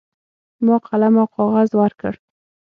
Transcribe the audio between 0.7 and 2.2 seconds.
قلم او کاغذ ورکړ.